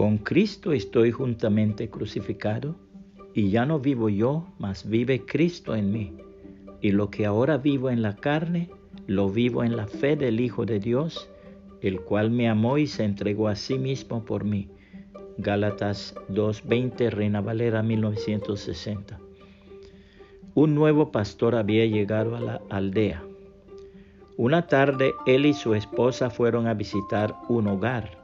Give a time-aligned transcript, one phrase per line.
[0.00, 2.74] Con Cristo estoy juntamente crucificado,
[3.34, 6.14] y ya no vivo yo, mas vive Cristo en mí.
[6.80, 8.70] Y lo que ahora vivo en la carne,
[9.06, 11.28] lo vivo en la fe del Hijo de Dios,
[11.82, 14.70] el cual me amó y se entregó a sí mismo por mí.
[15.36, 19.20] Gálatas 2.20, Reina Valera 1960.
[20.54, 23.22] Un nuevo pastor había llegado a la aldea.
[24.38, 28.19] Una tarde él y su esposa fueron a visitar un hogar.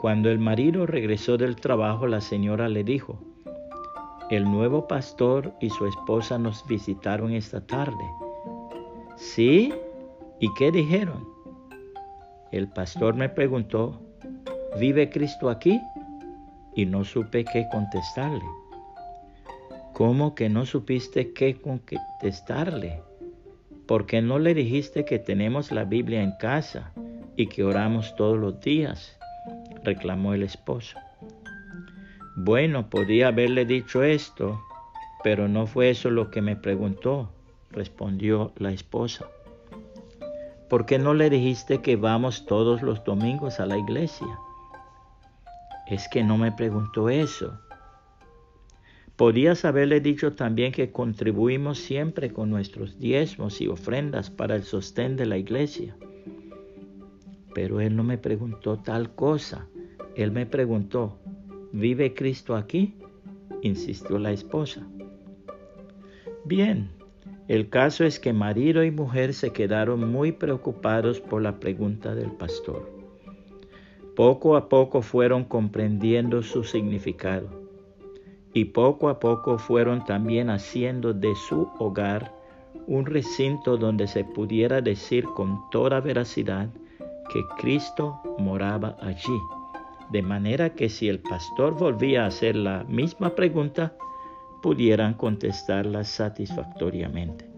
[0.00, 3.18] Cuando el marido regresó del trabajo, la señora le dijo,
[4.30, 8.04] el nuevo pastor y su esposa nos visitaron esta tarde.
[9.16, 9.72] ¿Sí?
[10.38, 11.26] ¿Y qué dijeron?
[12.52, 14.00] El pastor me preguntó,
[14.78, 15.80] ¿vive Cristo aquí?
[16.76, 18.44] Y no supe qué contestarle.
[19.94, 23.02] ¿Cómo que no supiste qué contestarle?
[23.86, 26.92] ¿Por qué no le dijiste que tenemos la Biblia en casa
[27.34, 29.17] y que oramos todos los días?
[29.84, 30.98] Reclamó el esposo.
[32.36, 34.60] Bueno, podía haberle dicho esto,
[35.24, 37.30] pero no fue eso lo que me preguntó,
[37.70, 39.26] respondió la esposa.
[40.68, 44.28] ¿Por qué no le dijiste que vamos todos los domingos a la iglesia?
[45.88, 47.58] Es que no me preguntó eso.
[49.16, 55.16] Podías haberle dicho también que contribuimos siempre con nuestros diezmos y ofrendas para el sostén
[55.16, 55.96] de la iglesia.
[57.54, 59.66] Pero él no me preguntó tal cosa.
[60.16, 61.18] Él me preguntó,
[61.72, 62.96] ¿vive Cristo aquí?
[63.62, 64.86] insistió la esposa.
[66.44, 66.90] Bien,
[67.48, 72.30] el caso es que marido y mujer se quedaron muy preocupados por la pregunta del
[72.32, 72.90] pastor.
[74.14, 77.48] Poco a poco fueron comprendiendo su significado
[78.52, 82.34] y poco a poco fueron también haciendo de su hogar
[82.86, 86.68] un recinto donde se pudiera decir con toda veracidad
[87.32, 89.38] que Cristo moraba allí
[90.10, 93.92] de manera que si el pastor volvía a hacer la misma pregunta,
[94.62, 97.48] pudieran contestarla satisfactoriamente.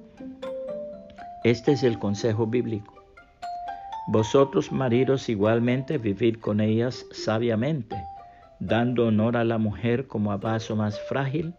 [1.45, 2.95] Este es el consejo bíblico.
[4.09, 7.97] Vosotros maridos igualmente vivid con ellas sabiamente,
[8.59, 11.55] dando honor a la mujer como a vaso más frágil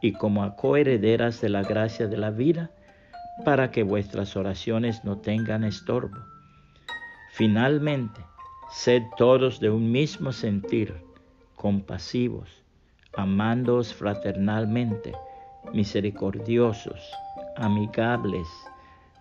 [0.00, 2.70] y como a coherederas de la gracia de la vida,
[3.44, 6.35] para que vuestras oraciones no tengan estorbo.
[7.36, 8.22] Finalmente,
[8.70, 10.94] Sed todos de un mismo sentir,
[11.54, 12.64] compasivos,
[13.14, 15.12] amándoos fraternalmente,
[15.74, 17.12] misericordiosos,
[17.56, 18.48] amigables,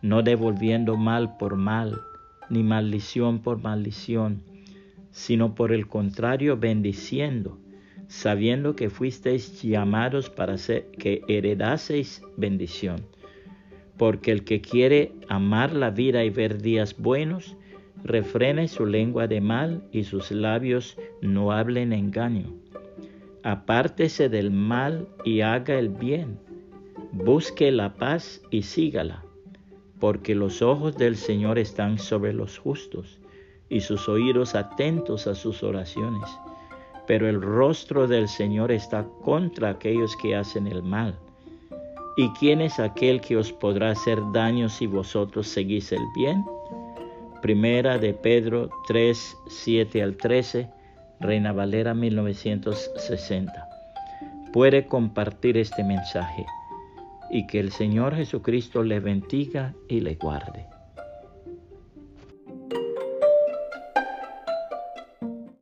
[0.01, 1.99] no devolviendo mal por mal,
[2.49, 4.41] ni maldición por maldición,
[5.11, 7.59] sino por el contrario bendiciendo,
[8.07, 13.05] sabiendo que fuisteis llamados para que heredaseis bendición.
[13.97, 17.57] Porque el que quiere amar la vida y ver días buenos,
[18.05, 22.53] refrene su lengua de mal y sus labios no hablen engaño.
[23.41, 26.37] Apártese del mal y haga el bien.
[27.11, 29.23] Busque la paz y sígala,
[29.99, 33.19] porque los ojos del Señor están sobre los justos
[33.69, 36.29] y sus oídos atentos a sus oraciones.
[37.07, 41.17] Pero el rostro del Señor está contra aquellos que hacen el mal.
[42.17, 46.45] ¿Y quién es aquel que os podrá hacer daño si vosotros seguís el bien?
[47.45, 50.67] Primera de Pedro 3, 7 al 13,
[51.19, 53.69] Reina Valera 1960.
[54.51, 56.43] Puede compartir este mensaje
[57.29, 60.65] y que el Señor Jesucristo le bendiga y le guarde.